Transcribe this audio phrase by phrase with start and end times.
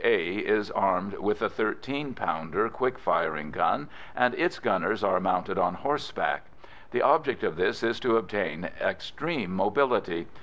[0.03, 0.19] A.
[0.37, 5.75] is armed with the 13 pounder quick firing gun, and its gunners are mounted on
[5.75, 6.45] horseback.
[6.89, 10.25] The object of this is to obtain extreme mobility.